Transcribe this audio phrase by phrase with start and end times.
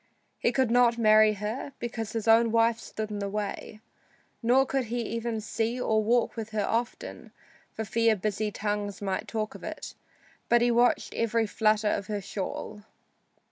[0.39, 3.81] He could not marry her, because his own wife stood in the way,
[4.41, 7.31] nor could he even see or walk with her often,
[7.75, 9.93] for fear busy tongues might talk of it,
[10.49, 12.81] but he watched every flutter of her shawl.